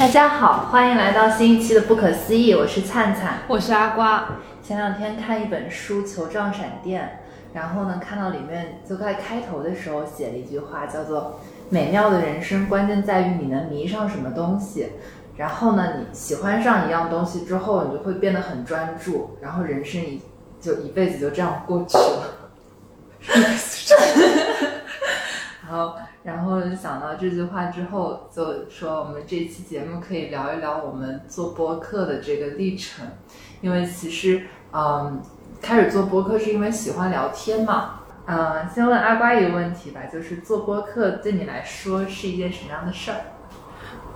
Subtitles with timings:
[0.00, 3.40] 大家好，欢迎来到新一期的不可思议，我是灿灿。
[3.46, 4.28] 我是阿瓜。
[4.66, 7.20] 前两天看一本书《球状闪电》，
[7.54, 14.92] 然后呢，看到里面就在开头的时候写了一句话，叫做“美妙的人生关键在于你能迷上什么东西”。
[15.36, 20.22] 然后呢，你喜欢上一样东西之后，你就会变得很专注，然后人生一
[20.62, 22.22] 就一辈子就这样过去了。
[25.68, 25.92] 然后，
[26.22, 33.06] 然后想到这句话之后，就说我们这期节目可以聊一聊我们做播客的这个历程，
[33.62, 35.22] 因为其实，嗯，
[35.62, 38.00] 开始做播客是因为喜欢聊天嘛。
[38.26, 43.16] 嗯，先问阿瓜一个问题吧，就是做播客对你来说是一件什么样的事儿？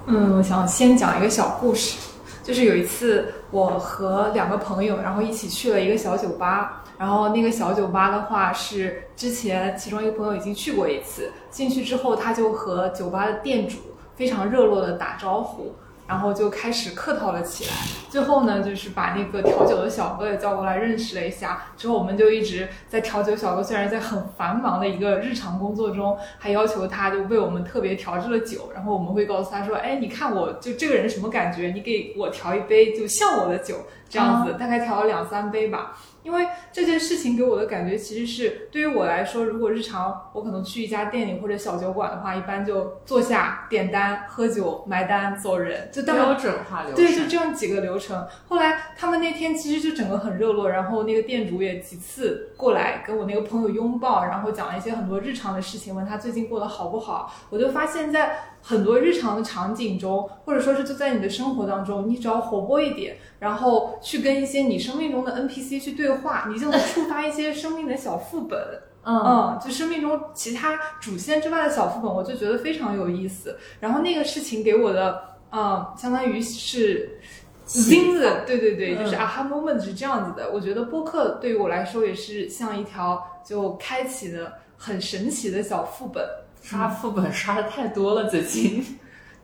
[0.07, 1.99] 嗯，我想先讲一个小故事，
[2.43, 6.84] 就是有一次我和两个朋友，然后一起去了一个小酒吧。
[6.99, 13.79] 然后那个小酒吧的话是之前其中一个朋友已经去过一次，进去之后他就和酒吧的店主
[14.15, 15.75] 非常热络的打招呼，
[16.07, 17.71] 然后就开始客套了起来。
[18.09, 21.65] 最后呢，就是把那个调酒的小哥也叫过来认识了一下。
[21.77, 28.71] 之后我们就一直在调酒小哥虽然在很繁忙的一个日常工作中，还要求他就为我们特别调制了酒。
[28.73, 31.73] 然后我们会告诉他说：“哎，你看我就这个人什么感觉？
[31.75, 46.97] 你给我调一杯就像我的酒这样子，大概调了两三杯吧。”因为这件事情给我的感觉，其实是对于我来说，如果日常我可能去一家店里或者小酒馆的话，一般就坐下点单、喝酒、埋单、走人，就标准化流程。
[46.97, 48.27] 对，就这样几个流程。
[48.49, 57.33] 后来他们那天其实就整个很热络，然后那个店主也几次过来跟我那个朋友拥抱，然后讲了一些很多日常的事情，问他最近过得好不好。
[57.51, 68.59] 我就发现，在很多日常的场景中，或者说是就在你的生活当中，你只要活泼一点，然后去跟一些你生命中的 NPC 去对话，你就能触发一些生命的小副本。
[69.05, 73.59] 嗯，就生命中其他主线之外的小副本，我就觉得非常有意思。
[73.81, 77.21] 然后那个事情给我的，嗯，相当于是
[77.67, 80.51] 金子，对对对，就是 aha moment 是这样子的。
[80.51, 86.27] 我觉得播客对于我来说也是像一条就开启的很神奇的小副本。
[86.65, 88.83] 刷副本刷的太多了，最近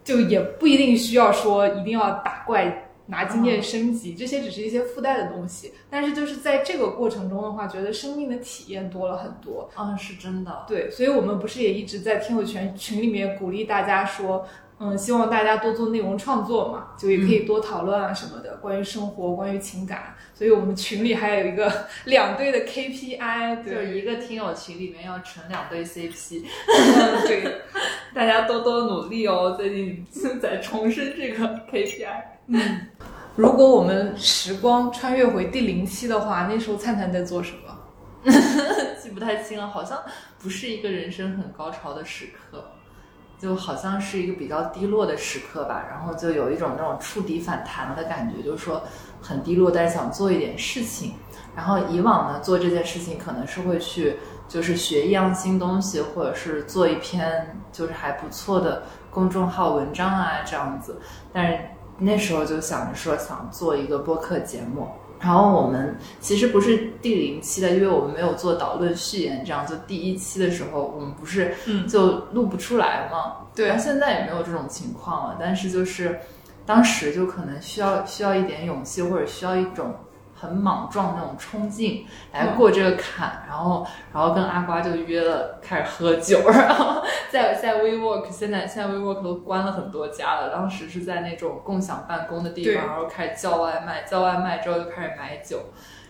[0.03, 5.75] 就也不一定需要说一定要打怪拿经验升级，这些只是一些附带的东西。
[5.91, 9.71] 但是就是在这个过程中的话，觉得生命的体验多了很多。
[9.79, 10.65] 嗯，是真的。
[10.67, 14.47] 对，所以我们不是也一直在听友群群里面鼓励大家说。
[14.83, 20.15] 嗯，希望大家多做内容创作嘛，就也可以多讨论啊什么的，关于生活，关于情感。
[20.35, 21.71] 所以我们群里还有一个
[22.07, 26.45] 两队的 KPI，就是一个听友群里面要成两 对 CP。
[27.27, 27.61] 对，
[28.15, 29.55] 大家多多努力哦。
[29.55, 30.07] 最近
[30.41, 32.23] 在重申这个 KPI。
[32.47, 32.87] 嗯，
[33.37, 37.77] 如果我们时光穿越回第零期的话，那时候灿灿在做什么？
[39.03, 40.03] 记不太清了，好像
[40.39, 42.65] 不是一个人生很高潮的时刻。
[43.41, 48.83] 就好像是一个比较低落的时刻吧，然后就有一种那种触底反弹的感觉，就是说
[49.23, 51.15] 很低落，但是想做一点事情。
[51.57, 61.01] 然后以往呢，做这件事情可能是会去就是学一样新东西，或者是做一篇就是还不错的公众号文章啊这样子。
[61.33, 61.59] 但是
[61.99, 64.89] 那时候就想着说想做一个播客节目。
[65.21, 71.55] 然后我们其实不是第零期的，因为我们没有做导论序言，这样就第一期的时候我们不是
[71.87, 73.47] 就录不出来嘛。
[73.55, 76.21] 对，现在也没有这种情况了，但是就是
[76.65, 79.95] 当时就可能需要需要一点勇气，或者需要一种。
[80.41, 95.59] 很莽撞那种冲劲来过这个坎，然后然后跟阿瓜就约了开始喝酒， 然后在在 WeWork，现在现在 WeWork 都关了很多家了，当时是在那种共享办公的地方，然后开始叫外卖，叫外卖之后就开始买酒，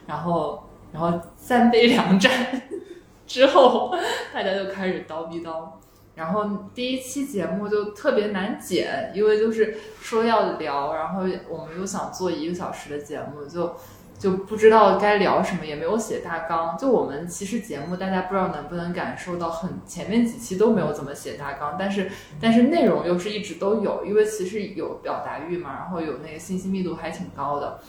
[0.07, 0.63] 然后
[0.93, 2.31] 然后三杯两盏
[3.27, 3.93] 之后，
[4.33, 5.71] 大家就开始叨逼叨，
[6.15, 13.75] 然后第一期节目就特别难剪，因为就是说要聊，然后我们又想做一个小时的节目，就。
[14.21, 16.77] 就不知道该聊什么，也没有写大纲。
[16.77, 27.81] 就我们其实节目，大家不知道能不能感受到，很前面几期都没有怎么写大纲，但是但是内容又是一直都有，因为其实有表达欲嘛，然后有那个信息密度还挺高的，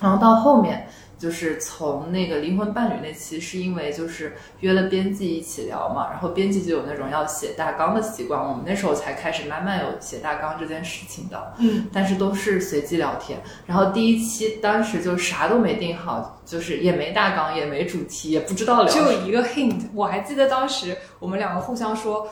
[0.00, 0.86] 然后到后面。
[1.24, 11.54] 就是从那个灵魂伴侣那期，是因为就是约了编辑一起聊嘛，然后编辑就有那种要写大纲的习惯，我们那时候才开始慢慢有写大纲这件事情的。
[11.56, 13.40] 嗯，但是都是随机聊天。
[13.64, 18.94] 然后第一期当时就啥都没定好，就是也没大纲，也没主题，也不知道聊。
[18.94, 22.28] 就一个 hint，我还记得当时我们两个互相说。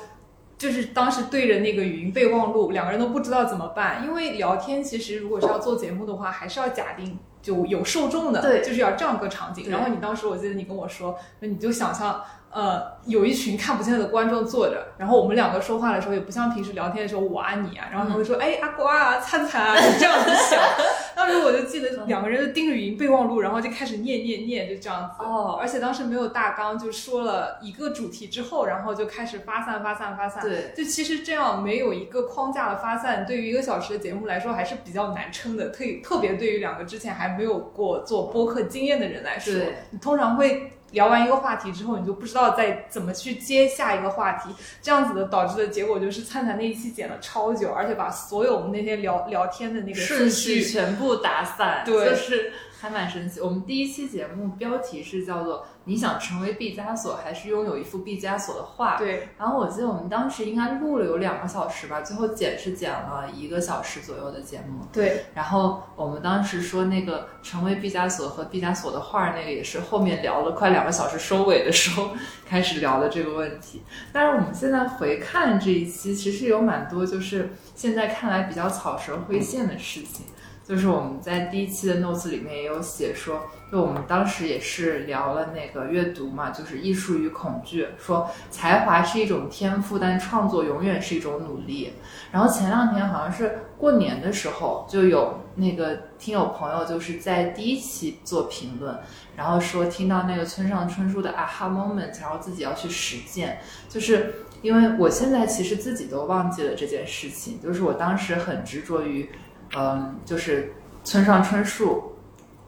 [0.58, 9.68] 就是当时对着那个语音备忘录，两个人都不知道怎么办，因为聊天其实如果是要做节目的话，还是要假定就有受众的，对就是要这样个场景。
[9.68, 12.22] 然后你当时我记得你跟我说，那你就想象。
[12.54, 20.60] 呃，有一群看不见的观众坐着，然后我们两个说话的时候也不像平时聊天的时候我啊你啊，然后他会说、哎阿瓜啊灿灿啊，你这样子想。
[21.22, 25.22] 当时我就记得两个人就盯着语音备忘录，然后就开始念念念，就这样子。
[25.22, 30.42] 哦而且当时没有大纲，就说了一个主题之后，然后就开始发散发散发散。
[30.42, 35.68] 对，就其实这样没有一个框架的发散，对于一个小时的节目来说还是比较难撑的。
[35.68, 39.54] 特特别对于两个之前还没有过做播客经验的人来说，
[39.90, 53.40] 你通常会聊完一个话题之后，你就不知道再怎么去接下一个话题，这样子的导致的结果就是灿灿那一期剪了超久，而且把所有我们那天聊聊天的那个顺序序全部打散，对就是还蛮神奇。
[53.40, 58.96] 我们第一期节目标题是叫做“你想成为毕加索，还是拥有一幅毕加索的画”。
[58.98, 64.84] 对然后我记得我们当时应该录了有两个小时吧，最后剪是剪了一个小时左右的节目。
[64.92, 72.10] 对然后我们当时说那个成为毕加索和毕加索的画儿，那个也是后面聊了快两个小时收尾的时候
[72.44, 73.82] 开始聊的这个问题。
[74.12, 80.26] 但是我们现在回看这一期，其实有蛮多就是现在看来比较草蛇灰线的事情。
[80.64, 91.92] 就是我们在第一期的 notes 里面也有写说，就我们当时也是聊了那个阅读嘛，就是艺术与恐惧，说才华是一种天赋，但创作永远是一种努力。
[92.30, 98.96] 然后前两天好像是过年的时候，就有那个听友朋友就是在第一期做评论，
[99.36, 103.58] 然后说听到那个村上春树的 aha moment，然后自己要去实践，
[103.88, 109.28] 就是因为我现在其实自己都忘记了这件事情，就是我当时很执着于，
[109.76, 110.74] 嗯，就是
[111.04, 112.08] 村上春树。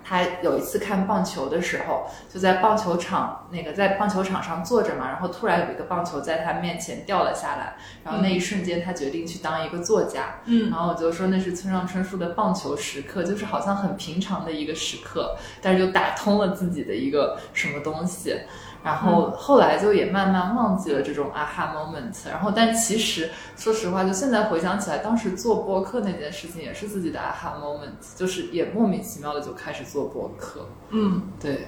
[0.07, 7.75] 他有一次看棒球的时候，就在棒球场那个在棒球场上坐着嘛，然后突然有一个棒球在他面前掉了下来，
[8.05, 18.39] 然后那一瞬间他决定去当一个作家，嗯然后我就说那是村上春树的棒球时刻，就是好像很平常的一个时刻，但是就打通了自己的一个什么东西。
[18.85, 31.23] 然后后来就也慢慢忘记了这种 aha moment，然后但其实说实话，就现在回想起来，当时做播客那件事情也是自己的 aha moment，就是也莫名其妙的就开始做播客，嗯。
[31.41, 31.67] 对，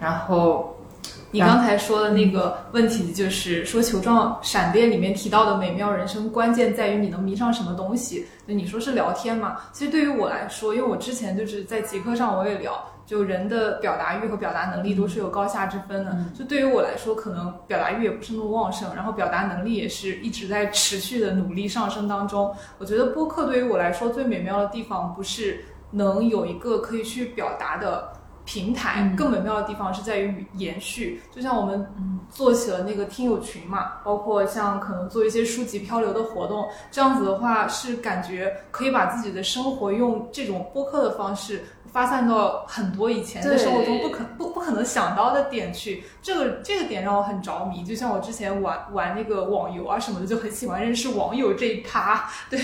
[0.00, 0.76] 然后
[1.30, 8.26] 你刚才说的那个问题，就是说球状闪电里面提到的美妙人生，关键在于你能迷上什么东西。
[8.44, 9.56] 那你说是聊天嘛？
[9.72, 16.14] 其实对于我来说，因为我之前就是在极客上我也聊，就人的表达欲和表达能力都是有高下之分的。
[16.38, 22.54] 就对于我来说，可能表达欲也不是那么旺盛，然后表达能力也是一直在持续的努力上升当中。
[22.78, 28.12] 我觉得播客对于我来说最美妙的地方，不是能有一个可以去表达的。
[28.48, 31.84] 平台嗯更美妙的地方是在于延续，就像我们
[32.30, 41.64] 做起了那个听友群嘛，包括像可能做一些书籍漂流的活动，这样子的话是感觉可以把自己的生活用这种播客的方式
[41.96, 46.04] 发散到很多以前在生活中不可不不可能想到的点去。
[46.20, 52.30] 这个这个点让我很着迷，就像我之前玩玩那个网游啊什么的，就很喜欢认识网友这一趴。
[52.50, 52.60] 对，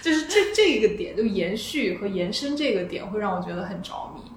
[0.00, 4.27] 就是这这一个点，就延续和延伸这个点会让我觉得很着迷。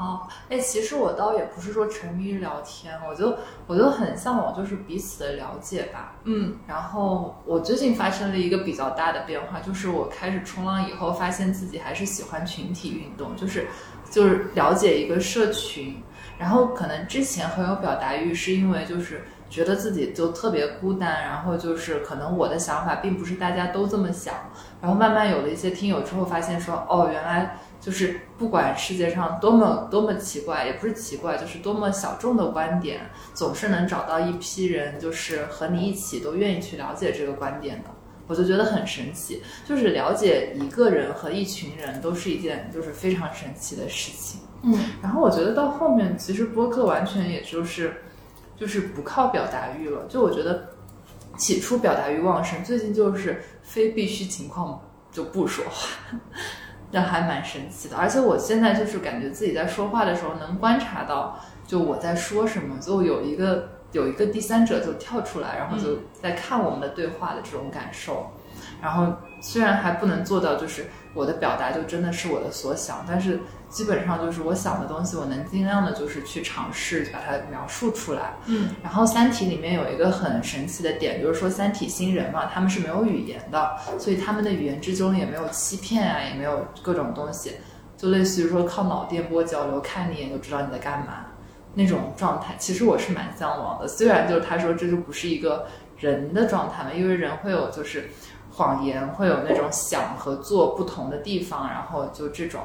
[0.00, 3.36] 哦，哎，其实我倒也不是说沉迷于聊天，我就
[3.66, 6.14] 我就很向往就是彼此的了解吧。
[6.24, 13.66] 嗯然后我最近发生了一个比较大的变化，就是我开始冲浪以后，发现自己还是喜欢群体运动，就是
[14.10, 16.02] 就是了解一个社群。
[16.38, 24.34] 然后可能之前很有表达欲，是因为就是觉得自己就特别孤单，然后就是可能我的想法并不是大家都这么想。
[24.80, 37.90] 然后慢慢有了一些听友之后，发现说哦，原来就是不管世界上多么多么奇怪，也不是奇怪，就是多么小众的观点，总是能找到一批人，就是和你一起都愿意去了解这个观点的。
[38.26, 44.40] 我就觉得很神奇，就是了解一个人和一群人都是一件就是非常神奇的事情。
[44.62, 48.02] 嗯然后我觉得到后面，其实播客完全也就是
[48.60, 50.04] 就是不靠表达欲了。
[50.06, 50.68] 就我觉得
[51.38, 55.88] 起初表达欲旺盛，最近就是非必须情况就不说话，
[56.92, 57.96] 那还蛮神奇的。
[57.96, 68.30] 而且我现在就是感觉自己在说话的时候能观察到，就我在说什么，就有一个有一个第三者就跳出来，然后就在看我们的对话的这种感受。
[68.82, 78.34] 然后虽然还不能做到，就是我的表达就真的是我的所想，但是基本上就是我想的东西，我能尽量的就是去尝试把它描述出来。
[78.46, 87.52] 嗯然后《三体》里面有一个很神奇的点，就是说三体星人嘛，他们是没有语言的，所以他们的语言之中也没有欺骗啊，也没有各种东西，
[87.96, 91.26] 就类似于说靠脑电波交流，看你一眼就知道你在干嘛
[91.74, 92.54] 那种状态。
[92.58, 95.66] 其实我是蛮向往的，虽然就是他说这就不是一个
[95.98, 98.10] 人的状态嘛，因为人会有就是
[98.52, 102.60] 谎言，会有那种想和做不同的地方，然后就这种。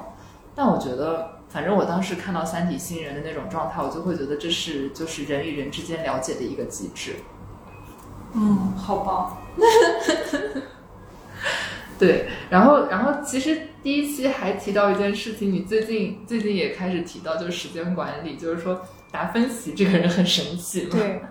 [0.53, 7.15] 但我觉得，反正我当时看到三体星人的那种状态，我就会觉得这是就是人与人之间了解的一个机制。
[8.33, 9.37] 嗯，好棒。
[11.97, 20.89] 对，然后然后其实第一期还提到一件事情，你最近最近也开始提到，就是时间管理，就是说达芬奇这个人很神奇嘛。
[20.91, 21.21] 对，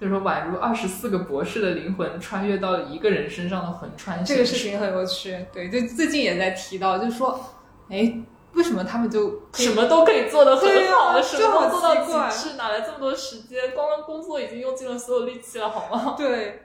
[0.00, 4.24] 就是说宛如二十四个博士的灵魂穿越到了一个人身上的魂穿。
[4.24, 5.44] 这个事情很有趣。
[5.52, 7.38] 对，就最近也在提到，就是说，
[7.90, 8.18] 哎，
[8.54, 13.74] 为什么他们就什么都可以做得很好的，什么就好做到极致，哪来这么多时间？
[13.74, 16.14] 光工作已经用尽了所有力气了，好吗？
[16.18, 16.62] 对，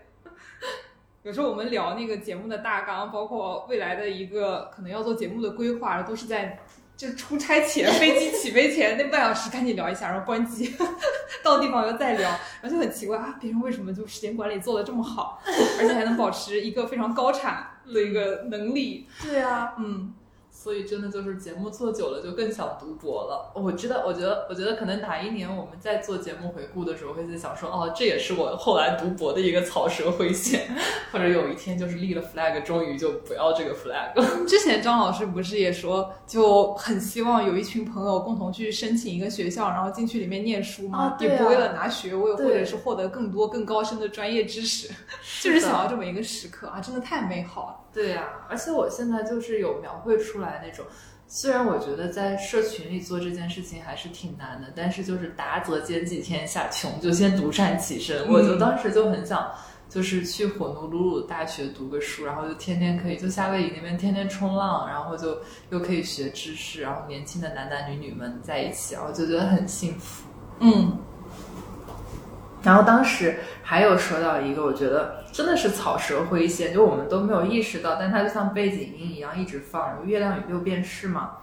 [1.23, 6.59] 有时候我们聊那个节目的大纲，包括未来的一个可能要做节目的规划，都是在
[6.97, 10.73] 就出差前、飞机起飞前那半小时赶紧聊一下，然后关机，
[11.43, 12.29] 到地方又再聊，
[12.61, 15.41] 然后就很奇怪啊，别人为什么就时间管理做的这么好，
[15.79, 19.07] 而且还能保持一个非常高产的一个能力？
[19.21, 20.13] 对啊，嗯，
[20.65, 23.51] 所以真的就是节目做久了，就更想读博了。
[23.53, 30.75] 我知道，我觉得，我觉得可能哪一年我们在做节目回顾的时候，会在想说，哦，这也是我后来读博的一个草蛇灰线，
[31.13, 34.27] 或者有一天就是立了 flag，终于就不要这个 flag 了。
[34.49, 40.97] 之前张老师不是也说，就很希望有一群朋友共同去申请一个学校，然后进去里面念书吗？
[40.97, 44.89] 啊对啊也不为了拿学位，或者是获得更多更高深的专业知识，
[45.43, 47.84] 就是想要这么一个时刻啊，真的太美好了。
[47.95, 50.85] 对呀、而且我现在就是有描绘出来那种，
[51.25, 58.27] 虽然我觉得在社群里做这件事情还是挺难的，但是就是达则兼济天下，穷就先独善其身。
[58.27, 59.49] 嗯我就当时就很想。
[59.87, 65.37] 就是去火奴鲁鲁大学读个书，然后就天天可以就夏威夷那边天天冲浪，然后就
[65.69, 70.27] 又可以学知识，然后年轻的男男女女们在一起，然后就觉得很幸福。
[70.59, 70.97] 嗯，
[72.63, 80.05] 然后当时还有说到一个，我觉得真的是草蛇灰线，就我们都没有意识到，但它就像背景音一样一直放。
[80.05, 81.39] 月亮与六便士嘛，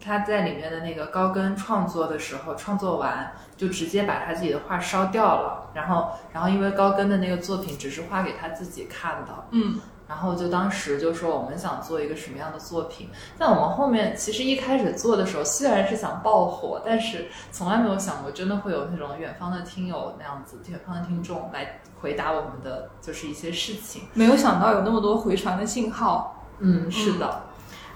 [0.00, 24.02] 他在里面的那个高更创作的时候，创作完就直接把他自己的画烧掉了，然后然后因为高更的那个作品只是画给他自己看的，嗯，然后就当时就说我们想做一个什么样的作品，但我们后面其实一开始做的时候，虽然是想爆火，但是从来没有想过真的会有那种远方的听友那样子，远方的听众来回答我们的就是一些事情。
[24.14, 26.44] 没有想到有那么多回传的信号。
[26.58, 27.42] 嗯，是的。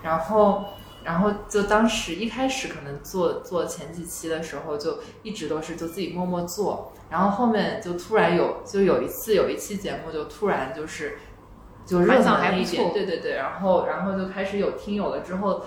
[0.02, 0.64] 然后，
[1.04, 11.18] 然后就当时一开始可能做做前几期的时候，就一直都是就自己默默做，然后后面就突然有就有一次有一期节目就突然就是
[11.90, 15.62] 就热反门响还不错对对对，然后然后就开始有听友了之后。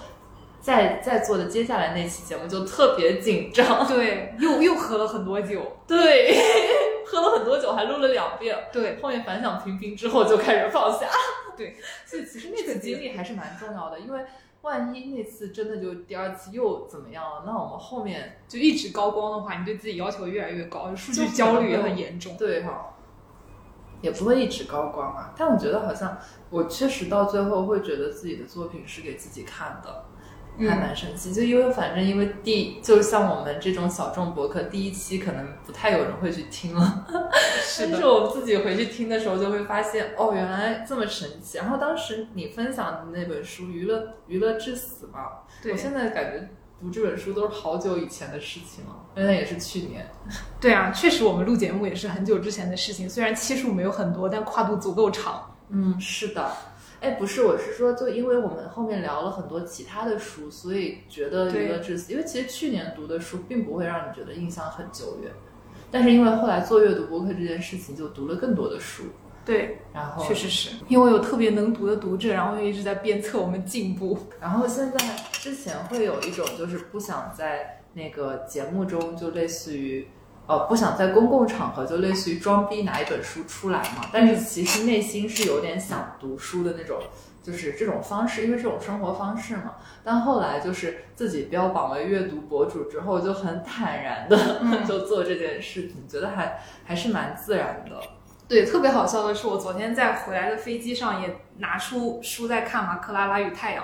[0.64, 5.62] 在在做的接下来那期节目就特别紧张，对，又又喝了很多酒。
[5.86, 6.38] 对，
[7.06, 11.06] 喝了很多酒，还录了两遍，对，后面反响平平之后就开始放下。
[11.58, 11.76] 对，
[12.06, 14.22] 所以其实那次经历还是蛮重要的，因为
[14.62, 22.38] 万一那次真的就第二次又怎么样了，那我们后面就一直高光的话，你对自己要求越来越高，数据焦虑也很严重。
[22.38, 22.93] 对哈，
[24.04, 25.34] 也不会一直高光啊。
[25.36, 26.16] 但我觉得好像
[26.52, 30.06] 我确实到最后会觉得自己的作品是给自己看的。
[30.56, 41.58] 还蛮神奇，就因为反正因为第就像我们这种小众博客，第一期可能不太有人会去听了， 但是我自己回去听的时候，就会发现哦，原来这么神奇。
[41.58, 46.48] 然后当时你分享的那本书《娱乐娱乐至死》嘛，对我现在感觉
[46.82, 50.06] 读这本书都是好久以前的事情了，原来也是去年。
[50.60, 55.56] 对啊，确实我们录节目也是很久之前的事情，虽然期数没有很多，但跨度足够长。
[55.70, 56.52] 嗯，是的。
[57.00, 62.12] 哎，不是，我是说，就因为我们后面聊了很多其他的书，所以觉得对娱乐至死。
[62.14, 65.32] 因为其实去年读的书并不会让你觉得印象很久远，
[65.92, 69.04] 但是因为后来做阅读博客这件事情，就读了更多的书，
[69.46, 74.18] 对，然后确实是因为有特别能读的读者，然后又一直在鞭策我们进步。
[74.40, 75.00] 然后现在
[75.32, 80.08] 之前会有一种就是不想在那个节目中就类似于。
[80.46, 87.00] 呃，不想在公共场合就类似于装逼拿一本书出来嘛，但是其实内心是有点想读书的那种，
[87.42, 89.76] 就是这种方式，因为这种生活方式嘛。
[90.04, 94.38] 但后来就是自己标榜为阅读博主之后，就很坦然的、
[94.86, 98.02] 就做这件事情，觉得还还是蛮自然的。
[98.54, 103.84] 对，特别好笑的是，我昨天在回来的飞机上也拿出书在看嘛，《克拉拉与太阳》。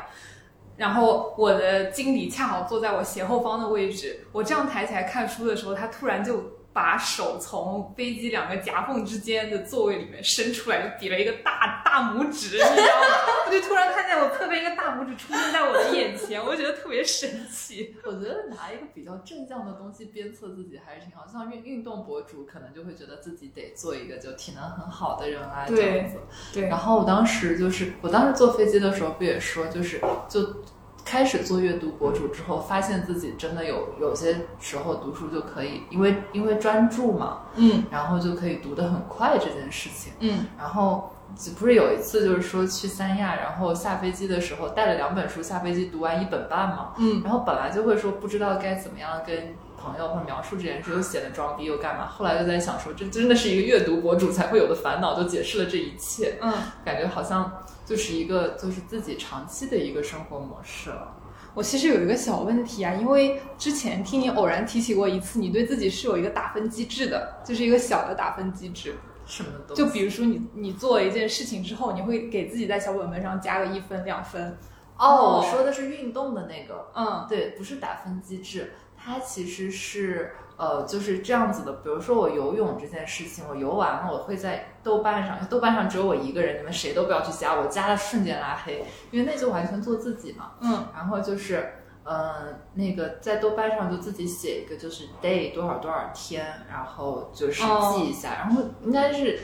[0.77, 13.07] 然后我的经理恰好坐在我斜后方的位置，我这样抬起来看书的时候，他突然就把手从飞机两个夹缝之间的座位里面伸出来，就比了一个大大拇指，你知道吗？
[13.47, 17.95] 我就突然看见我侧边一个大拇指出现在我的眼前，我觉得特别神奇。
[18.05, 26.17] 我觉得拿一个比较正向的东西鞭策自己还是挺好，像运运动博主可能就会觉得自己得做一个就体能很好的人啊，这样子。
[26.53, 29.99] 对，然后我当时就是我当时坐飞机的时候不也说，就是
[30.29, 30.63] 就。
[31.05, 41.11] 开始做阅读博主之后，发现自己真的有有些时候读书就可以，因为因为专注嘛，嗯，然后就可以读得很快这件事情，嗯，然后
[41.57, 56.53] 不是有一次就是说去三亚，然后下飞机的时候带了两本书，下飞机读完一本半嘛，嗯，然后本来就会说不知道该怎么样跟朋友或者描述这件事，又显得装逼又干嘛，后来就在想说这真的是一个阅读博主才会有的烦恼，就解释了这一切，嗯，
[56.85, 57.51] 感觉好像。
[57.89, 61.17] 就是一个就是自己长期的一个生活模式了。
[61.55, 68.93] 我其实有一个小问题啊，因为之前听你偶然提起过一次，你对自己是有一个打分机制的，就是一个小的打分机制。
[69.25, 69.49] 什么？
[69.73, 74.55] 就比如说你你做了一件事情之后，你会给自己在小本本上加个一分两分。
[74.95, 76.91] 哦，我说的是运动的那个。
[76.93, 80.35] 嗯，对，不是打分机制，它其实是。
[80.59, 81.71] 呃，就是这样子的。
[81.71, 90.51] 比如说我游泳这件事情，我游完了，我会在豆瓣上，豆瓣上只有我一个人，你们谁都不要去加我，加了瞬间拉黑，因为那就完全做自己嘛。
[90.59, 90.85] 嗯。
[90.93, 99.39] 然后就是，嗯，那个在豆瓣上就自己写一个，就是 day 多少多少天，然后就是记一下，然后应该是，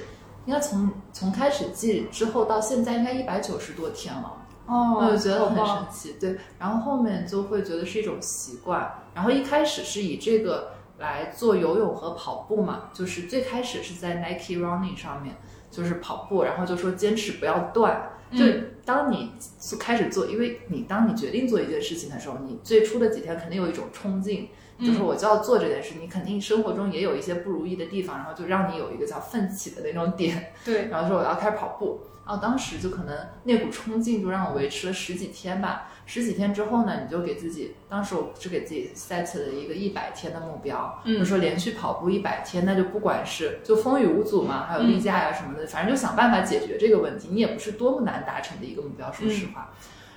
[0.46, 4.34] 应该从从开始记之后到现在应该一百九十多天了。
[4.66, 5.00] 哦。
[5.00, 6.38] 我就觉得很神奇，对。
[6.60, 10.76] 然后后面就会觉得是一种习惯，然后一开始是以这个。
[10.98, 15.36] 来做游泳和跑步嘛，就是最开始是在 Nike Running 上面，
[15.70, 18.12] 就是跑步，然后就说坚持不要断。
[18.32, 18.46] 就
[18.86, 19.34] 当你
[19.78, 24.48] 开始做，因为你当你决定做一件事情的时候，你最初的几天肯定有一种冲劲，
[24.80, 25.96] 就是我就要做这件事。
[26.00, 30.54] 你肯定生活中也有一些不如意的地方，然后就让你有一个叫奋起的那种点。
[30.66, 32.02] 对，然后说我要开始跑步。
[32.28, 35.92] 然后当时就可能那股冲劲就让我维持了十几天吧。
[36.08, 47.28] 十几天之后呢，你就给自己，当时我是给自己 set 了一个一百天的目标，嗯，就说连续跑步一百天，那就不管是就风雨无阻嘛，还有例假呀什么的，反正就想办法解决这个问题。
[47.32, 49.72] 你也不是多么难达成的一个目标，说实话。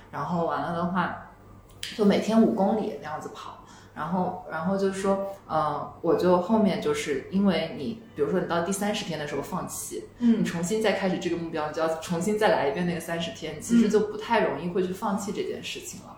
[0.09, 1.29] 然后完了的话，
[1.95, 3.58] 就每天五公里那样子跑。
[3.99, 16.15] 然后，然后就是说，呃，我就后面就是因为你，比如说你到第三十天的时候放弃，嗯，你重新再开始这个目标，你就要重新再来一遍那个三十天，其实就不太容易会去放弃这件事情了。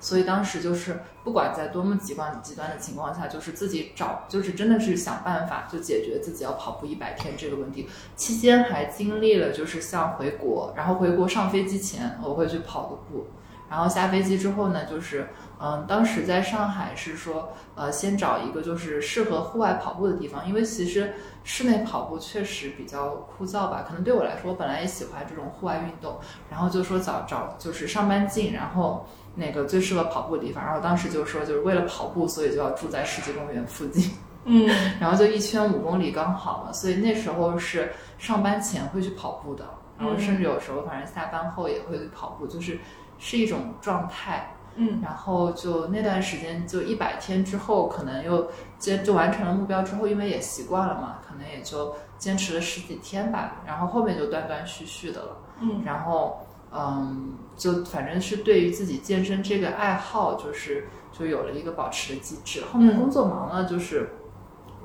[0.00, 7.86] 所以当时就是不管在多么极端极端的情况下，就是自己找，就是真的是想办法就解决自己要跑步一百天这个问题。
[8.16, 13.26] 期间还经历了就是像回国，然后回国上飞机前我会去跑个步，
[13.70, 15.26] 然后下飞机之后呢，就是。
[15.62, 21.12] 嗯，当时在上海是说，呃，先找一个就是适合户外跑步的地方，因为其实
[21.44, 23.84] 室内跑步确实比较枯燥吧。
[23.86, 26.18] 可能对我来说，我本来也喜欢这种户外运动，
[26.50, 30.64] 然后就说找找就是上班近，然后那个最适合跑步的地方。
[30.64, 34.10] 然后当时就说，就是为了跑步，所以就要住在世纪公园附近。
[34.46, 34.66] 嗯，
[34.98, 39.66] 然后就一圈五公里刚好嘛，所以那时候是上班前会去跑步的，
[39.98, 42.78] 然后甚至有时候反正下班后也会去跑步，就是
[43.20, 44.56] 是一种状态。
[44.76, 53.62] 嗯，然后就那段时间，就一百天之后，可能又坚就完成了目标之后，因为也习惯了嘛，可能也就坚持了十几天吧。
[53.66, 55.36] 然后后面就断断续续的了。
[55.60, 62.62] 嗯，然后嗯，就反正是对于自己健身这个爱好，就是就有了一个保持的机制。
[62.72, 64.08] 后面工作忙了，就是。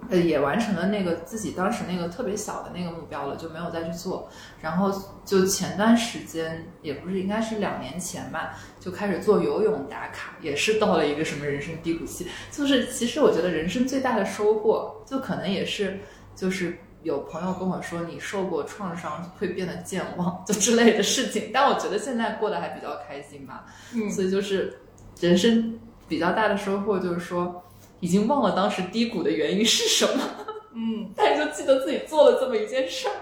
[0.09, 4.29] 呃，也完成了那个自己当时那个特别小的那个目标了，就没有再去做。
[4.61, 4.91] 然后
[5.25, 12.27] 就前段时间，也不是应该是两年前吧，就开始做游泳打卡，也是到了一个什么人生低谷期。
[12.51, 15.99] 就是其实我觉得人生最大的收获，就可能也是
[16.35, 21.49] 就是有朋友跟我说，你受过创伤会变得健忘，就之类的事情。
[21.53, 23.65] 但我觉得现在过得还比较开心吧。
[23.93, 24.77] 嗯，所以就是
[25.19, 27.63] 人生比较大的收获就是说。
[28.05, 30.23] 已经忘了当时低谷的原因是什么，
[30.75, 33.13] 嗯， 但是就记得自己做了这么一件事儿。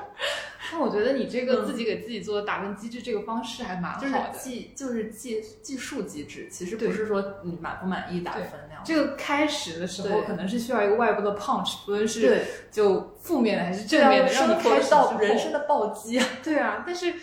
[0.73, 8.83] 那我觉得你这个自己给自己做的打分机制这个方式还蛮好的，就是计就是计计数机制，其实不是说你满不满意打分那样。
[8.83, 16.27] 这个开始的时候可能是需要一个外部的 punch，不论是就负面的还是正面的，让你开始到人生的暴击啊。
[16.43, 17.13] 对啊，但是。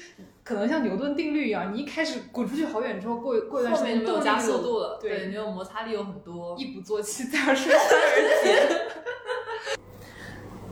[0.43, 8.87] 可能像牛顿定律一样，你一开始滚出去好远之后，过过一段时间就没有加速度了，对，没有摩擦力有很多，一鼓作气，再而衰，三而竭。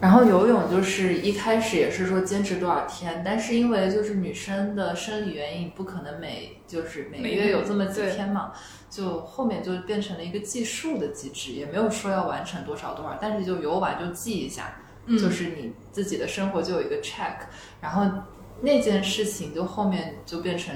[0.01, 8.53] 然后游泳就是一开始也是说坚持多少天，但是因为就是女生的生理原因，不可能每就是每个月有这么几天嘛，
[8.89, 17.35] 就后面就变成了一个计数的机制，也没有说要完成多少多少，但是就游完就记一下，就是你自己的生活就有一个 check，
[17.81, 18.05] 然后
[18.61, 20.75] 那件事情就后面就变成。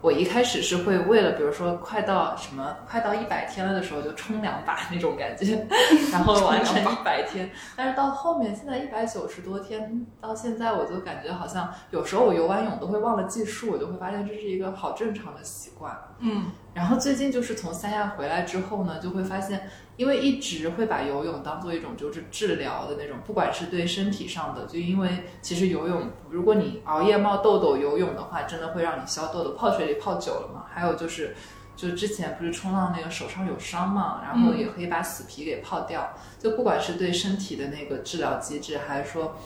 [0.00, 5.66] 我一开始是会为了，比如说快到什么快到一百天了的时候就冲两把那种感觉，
[6.12, 7.50] 然后完成一百天。
[7.74, 15.92] 但是到后面现在一百九十多天，到现在我就感觉好像有时候我游完泳都会忘了计数，我就会发现这是一个好正常的习惯。
[16.20, 16.44] 嗯。
[16.78, 29.54] 然后最近就是从三亚回来之后呢，就会发现，因为一直会把游泳当做一种就是治疗的那种，不管是对身体上的，就因为其实游泳，如果你熬夜冒痘痘，游泳的话真的会让你消痘痘。
[29.54, 31.34] 泡水里泡久了嘛，还有就是，
[31.74, 36.14] 就之前不是冲浪那个手上有伤嘛，然后也可以把死皮给泡掉。
[36.38, 39.36] 就不管是对身体的那个治疗机制，还是说。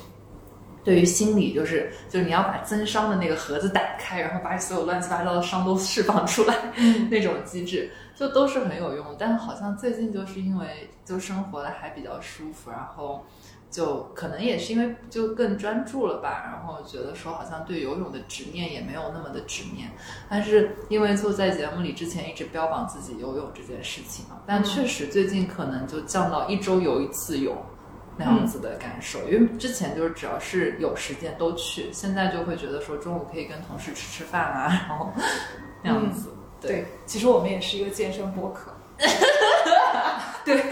[0.84, 6.54] 对于心理，就是就是你要把增伤的那个盒子打开，然后把所有乱七八糟的伤都释放出来，
[7.10, 9.06] 那种机制就都是很有用。
[9.18, 13.24] 但好像最近就是因为就生活的还比较舒服，然后
[13.70, 19.88] 就可能也是因为就更专注了吧，然后觉得说好像对游泳的执念也没有那么的执念。
[20.28, 27.56] 但是因为就在节目里之前一直标榜自己游泳这件事情嘛，但确实最近可能就降到一周游一次泳。
[28.16, 35.12] 那样子的感受，因为之前就是只要是有时间都去，现在就会觉得说中午可以跟同事吃吃饭啊， 然后
[35.82, 36.30] 那样子。
[36.60, 38.72] 对，其实我们也是一个健身播客。
[40.44, 40.62] 对。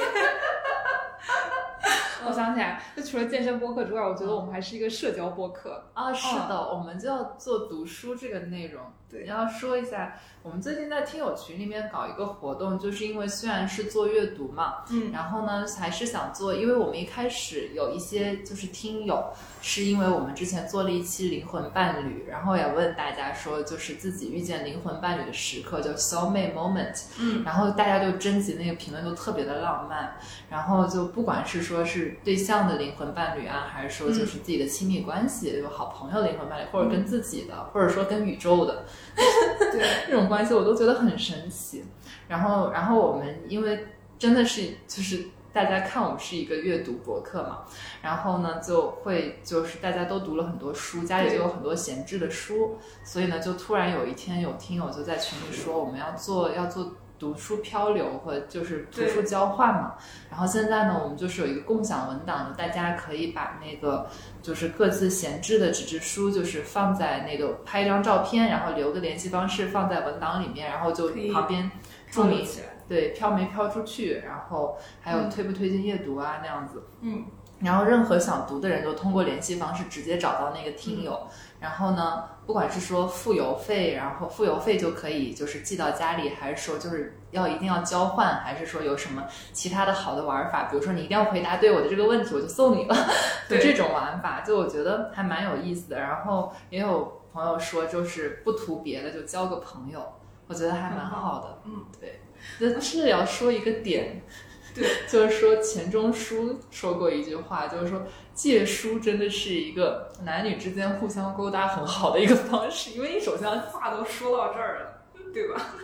[2.31, 5.85] 我想起来，就除了健身播客之外，我觉得我们还是一个社交播客。
[5.95, 6.13] 啊。
[6.13, 8.83] 是的，我们就要做读书这个内容。
[9.11, 10.15] 对，要说一下，
[10.45, 30.17] 我们最近在听友群里面搞一个活动，就是因为虽然是做阅读嘛，嗯，然后呢，还是想做，因为我们一开始有一些就是听友，是因为我们之前做了一期灵魂伴侣，然后也问大家说，就是自己遇见灵魂伴侣的时刻，叫 soul mate moment，嗯，然后大家就征集那个评论都特别的浪漫，
[30.49, 38.85] 然后就不管是说是对象的灵魂伴侣啊，还是说就是自己的亲密关系，有好朋友灵魂伴侣，或者跟自己的，或者说跟宇宙的。
[39.17, 41.85] 对 这种关系我都觉得很神奇，
[42.29, 43.87] 然后，然后我们因为
[44.19, 47.61] 真的是就是大家看我们是一个阅读博客嘛，
[48.03, 56.93] 然后呢就会就是大家都读了很多书，家里就有很多闲置的书，所以呢就突然有一天有听友就在群里说我们要做要做。
[57.21, 59.95] 读书漂流和就是图书交换嘛，
[60.31, 64.09] 然后现在呢，我们就是有一个共享文档，大家可以把那个
[64.41, 71.71] 就是各自闲置的纸质书，就是放在那个拍一张照片，然后留个联系方式放在文档里面，然后就旁边
[72.11, 72.43] 注明
[72.89, 77.27] 对飘没飘出去，然后还有推不推荐阅读啊那样子，嗯，
[77.61, 81.29] 然后任何想读的人都通过联系方式直接找到那个听友。
[81.61, 90.65] 然后呢，不管是说付邮费，然后付邮费就可以就是寄到家里，还是说就是要一定要交换，还是说有什么其他的好的玩法？
[90.71, 92.97] 比如说你一定要回答对我的这个问题，我就送你了，
[93.49, 96.01] 就这种玩法，就我觉得还蛮有意思的。
[96.01, 100.03] 然后也有朋友说，就是不图别的，就交个朋友，
[100.47, 101.59] 我觉得还蛮好的。
[101.67, 102.21] 嗯，对。
[102.59, 104.23] 那是要说一个点。
[104.75, 108.03] 对，就是说钱钟书说过一句话，就是说
[108.33, 115.03] 借书真的是一个男女之间互相勾搭很好的一个方式，因为你首先话都说到这儿了，
[115.35, 115.75] 对吧？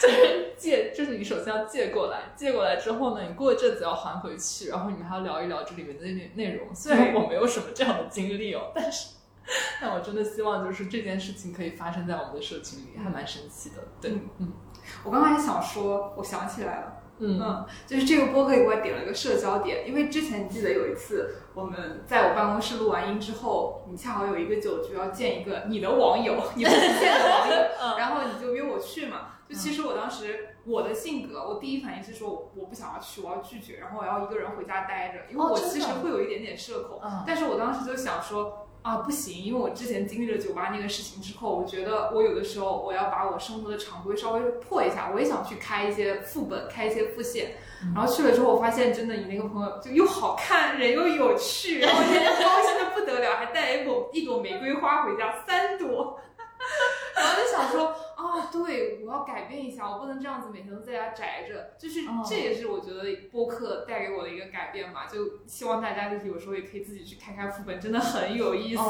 [0.00, 6.74] 就是借，就是你首先要借过来，借过来之后呢，你过一阵子要还回去，然后你们还要聊一聊这里面的内内容。
[6.74, 9.10] 虽然我没有什么这样的经历哦，但是，
[9.80, 13.76] 但我真的希望就是这件事情可以发生在我们的社群里，还蛮神奇的。
[14.00, 14.52] 对，嗯，
[15.04, 17.01] 我刚才想说，我想起来了。
[17.18, 29.28] 嗯，就是这个播客给我点了个社交点，因为之前你记得有一次我们在我办公室录完音之后，你恰好有一个酒局要见一个你的网友，你不见的网友，然后你就约我去嘛。
[29.48, 37.00] 就其实我当时我的性格，我第一反应是说我不想要去，我要拒绝，然后我要一个人回家待着，因为我其实会有一点点社恐。
[37.26, 38.66] 但是我当时就想说。
[38.82, 39.32] 啊，不行！
[39.44, 47.52] 因为我之前经历了酒吧那个事情之后，我觉得我有的时候我要把我生活的常规稍微破一下，我也想去开一些副本，开一些副线。
[47.94, 56.18] 然后去了之后，我发现真的，你那个朋友就又好看，人又有趣，然后天天高兴的不得了，还带了一朵一朵玫瑰花回家，三朵。
[57.16, 57.96] 然后就想说啊，
[58.52, 61.70] 对，我要改变一下，我不能这样子每天都在家宅着。
[61.78, 65.08] 就是这也是我觉得播客带给我的一个改变吧。
[65.10, 68.82] 就希望大家就是有时候也可以自己去看开副本，真的很有意思。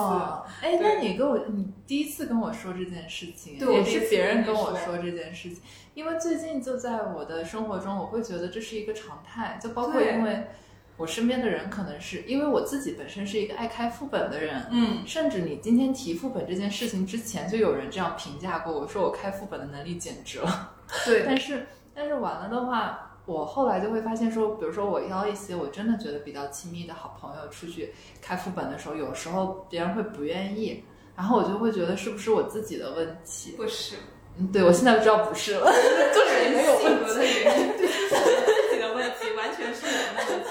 [0.61, 5.63] 哎，那你跟我，你第一次跟我说这件事情，也是别人跟我说这件事情。
[5.95, 10.49] 因为最近就在我的生活中，我会觉得这是一个常态，就包括因为。
[10.97, 20.73] 我身边的人可能是因为我自己本身是一个爱开副本的人，嗯甚至你今天提副本这件事情之前，就有人这样评价过我，说我开副本的能力简直了。
[21.05, 30.85] 对， 但是但是完了的话，我后来就会发现说，比如说我邀一些我真的觉得比较亲密的好朋友出去开副本的时候，有时候别人会不愿意，
[31.17, 33.53] 然后我就会觉得是不是我自己的问题？
[33.57, 33.97] 不是，
[34.39, 35.67] 嗯，对我现在知道不是了，
[36.15, 36.89] 就是你没有问题。
[36.89, 40.51] 性格的原因， 对，自己的问题，完全是我的问题。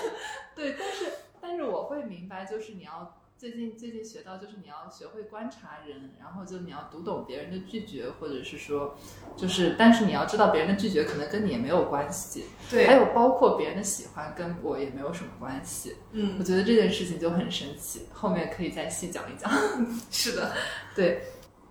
[0.56, 1.06] 对，但是
[1.42, 8.96] 但是我会明白，就是你要最近最近学到，就是你要学会观察人，然后就你要读懂别人的拒绝，或者是说，
[9.36, 15.96] 就是但是你要知道别人的拒绝可能跟你也没有关系，对还，有包括别人的喜欢跟我也没有什么关系。
[16.12, 19.52] 嗯我嗯，觉得这件事情就很神奇，后面可以再细讲一讲。
[20.12, 20.54] 是的，
[20.94, 21.24] 对，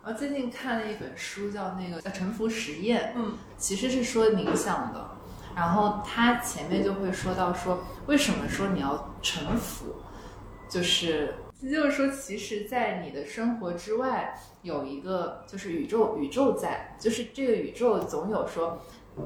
[0.03, 5.20] 我最近看了一本书，叫那个叫《沉浮实验》，嗯其实是说冥想的。
[5.55, 9.97] 然后他前面就会说到说，为什么说你要臣服，
[10.69, 18.81] 就是就是说，其实，在你的生活之外有一个就是宇宙，宇宙在，就是这个宇宙总有说。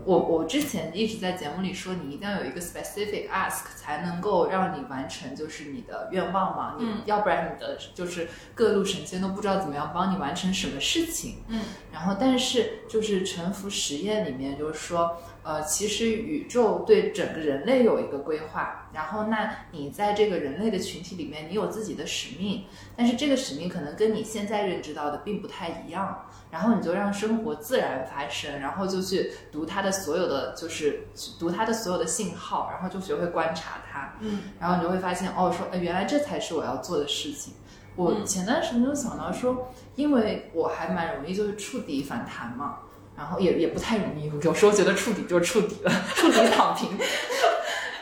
[0.04, 6.74] 我我之前一直在节目里说，你一定要有一个 specific ask，才能够让你完成就是你的愿望嘛。
[6.78, 11.44] 你、嗯要不然你的就是各路神仙都不知道怎么样帮你完成什么事情。
[11.48, 11.60] 嗯
[11.92, 22.64] 然后，但是就是沉浮实验里面就是说，呃，其实宇宙对整个人类有一个规划，然后那你在这个人类的群体里面，你有自己的使命，
[22.96, 37.52] 但是这个使命可能跟你现在认知到的并不太一样，然后你就让生活自然发生，然后就去读它的所有的，就是读它的所有的信号，然后就学会观察它，嗯然后你就会发现，哦，说，呃，原来这才是我要做的事情。
[37.96, 42.78] 我嗯前段时间就想到说，因为我还蛮容易就是触底反弹嘛，
[43.16, 46.90] 然后也也不太容易，有时候觉得触底就是触底了， 触底躺平。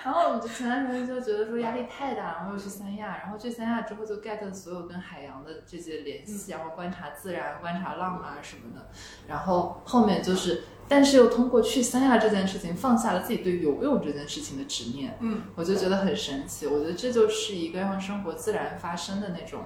[0.05, 8.91] 然后我就前段时间就觉得说压力太大，然后又去三亚，然后去三亚之后就 get 了所有跟海洋的这些联系，然后观察自然、观察浪啊什么的，
[9.29, 16.67] 然后后面就是，但是又通过去三亚这件事情，放下了自己对游泳这件事情的执念，嗯，我就觉得很神奇。
[16.67, 19.61] 我觉得这就是一个让生活自然发生的那种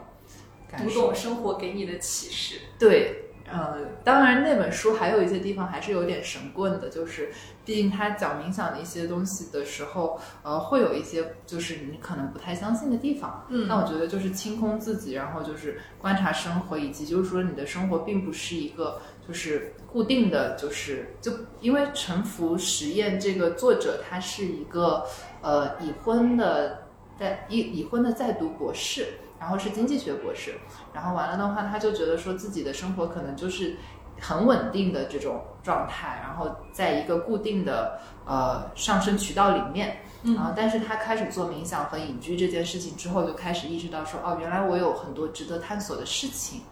[0.71, 1.15] 感受读懂。
[1.15, 2.61] 生活给你的启示。
[2.79, 7.31] 对，呃，当然那本书还有一些地方还是有点神棍的，就是
[7.65, 13.47] 毕竟他讲冥想的一些东西的时候，呃，会有一些就是你可能不太相信的地方。
[13.49, 25.05] 嗯那我觉得就是清空自己，然后就是观察生活，以及就是说你的生活并不是一个就是固定的，就是就因为沉浮实验这个作者他是一个
[25.41, 26.83] 呃已婚的
[27.19, 29.07] 在已已婚的在读博士，
[29.47, 30.57] 然后是经济学博士，
[30.93, 33.77] 然后完了的话，他就觉得说自己的生活可能就是
[34.21, 46.63] 很稳定的这种状态，然后在一个固定的呃上升渠道里面，嗯然后但是他开始做冥想和隐居这件事情之后，就开始意识到说，哦，原来我有很多值得探索的事情，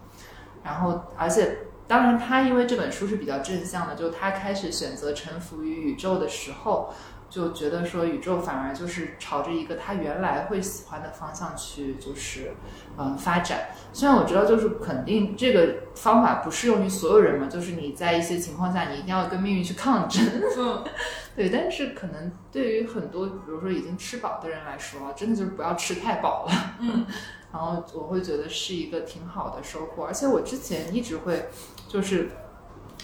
[0.61, 1.57] 然后而且。
[1.87, 6.91] 当然，他因为这本书是比较正向的，就他开始选择臣服于宇宙的时候，
[7.35, 12.53] 就觉得说宇宙反而就是朝着一个他原来会喜欢的方向去，就是
[12.97, 13.71] 嗯发展。
[13.91, 20.23] 虽然我知道，就是肯定这个方法不适用于所有人嘛，就是你在一些情况下，你一定要跟命运去抗争。
[20.57, 20.81] 嗯
[21.35, 26.51] 对，但是可能对于很多，比如说已经吃饱的人来说，真的就是不要吃太饱了。
[26.79, 27.05] 嗯
[27.51, 31.49] 然后我会觉得是一个挺好的收获，而且我之前一直会
[31.89, 32.29] 就是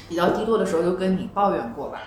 [0.07, 2.01] 比较低落的时候，就跟你抱怨过吧，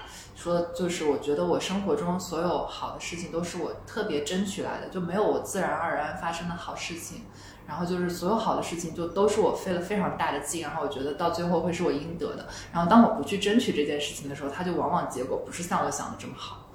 [0.44, 7.22] 说就是我觉得我生活中所有好的事情都是我特别争取来的，就没有我自然而然发生的好事情。
[7.66, 12.46] 然后就是所有好的事情就都是我费了非常大的劲，然后我觉得到最后会是我应得的。
[12.74, 16.68] 然后当我不去争取这件事情的时候，它就往往结果不是像我想的这么好。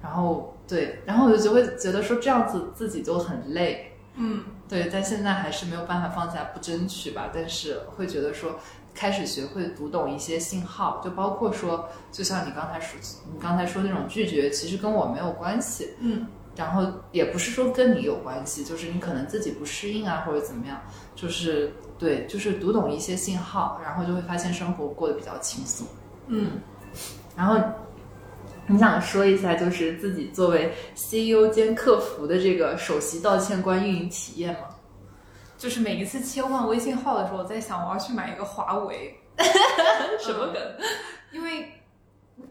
[0.00, 3.95] 然后对，然后我就就会觉得说这样子自己就很累。
[4.16, 4.44] 嗯。
[4.68, 8.58] 对，但现在还是没有办法放下不争取吧，但是会觉得说，
[8.94, 12.98] 开始学会读懂一些信号，就包括说，就像你刚才说，
[13.32, 16.26] 你刚才说那种拒绝，其实跟我没有关系，嗯。
[16.56, 20.80] 然后也不是说跟你有关系，就是你可能自己不适应啊，或者怎么样，
[21.14, 25.86] 就是对，就是读懂一些信号，然后就会发现生活过得比较轻松。
[26.28, 26.52] 嗯，
[27.36, 27.56] 然后
[28.68, 34.68] 你想说一下，就是自己作为 CEO 兼客服的这个首席道歉官运营体验吗？
[35.56, 39.16] 就是每一次切换微信号的时候，我在想我要去买一个华为，
[40.20, 40.60] 什么梗？
[41.32, 41.66] 因为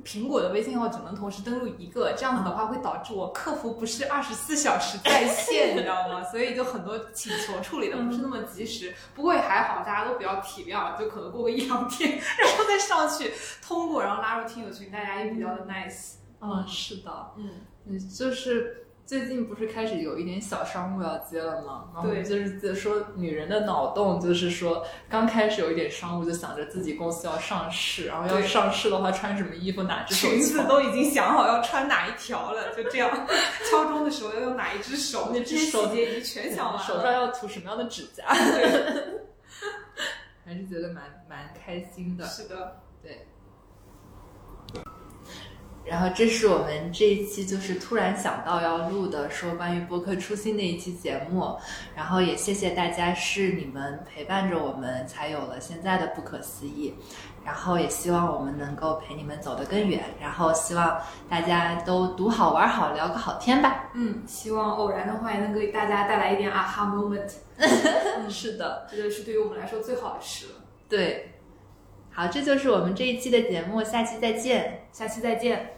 [0.04, 6.24] 苹果的微信号只能同时登录一个，这样子的话会导致我客服不是二十四小时在线，你知道吗？
[6.26, 8.94] 所以就很多请求处理的不是那么及时。
[9.14, 16.16] 不过也还好，大家都比较体谅，就可能过个一两天，然后再上去通过，然后拉入听友群，大家也比较的 nice。
[16.42, 17.50] 嗯，是的，嗯
[17.86, 21.92] 嗯，就是最近不是开始有一点小商务要接了吗？
[21.94, 33.28] 然后对就是在说女人的脑洞，就是说刚开始有一点商务，就想着自己公司要上市，然后要上市的话穿什么衣服，哪只手裙子都已经想好要穿哪一条了，就这样。
[33.70, 36.82] 敲钟的时候要用哪一只手，那只手细节已经全想完了。
[36.82, 38.24] 手上要涂什么样的指甲，
[40.44, 42.26] 还是觉得蛮蛮开心的。
[42.26, 43.28] 是的，对。
[45.86, 51.56] 然后这是我们这一期就是突然想到要录的，说关于播客初心的一期节目。
[51.96, 56.96] 然后也谢谢大家，是你们陪伴着我们，才有了现在的不可思议。
[57.46, 60.04] 然后也希望我们能够陪你们走得更远。
[60.20, 63.92] 然后希望大家都读好玩好，聊个好天吧。
[63.94, 67.32] 嗯，希望偶然的话也能给大家带来一点 aha moment，
[68.28, 70.54] 是的，这就是对于我们来说最好的事了。
[70.90, 71.32] 对。
[72.12, 74.88] 好，这就是我们这一期的节目，下期再见。
[74.92, 75.75] 下期再见。